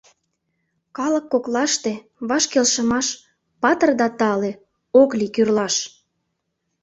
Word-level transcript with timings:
Калык 0.97 1.25
коклаште 1.33 1.93
Ваш 2.29 2.43
келшымаш 2.51 3.07
Патыр 3.61 3.89
да 3.99 4.07
тале: 4.19 4.51
Ок 5.01 5.09
лий 5.19 5.31
кӱрлаш! 5.35 5.75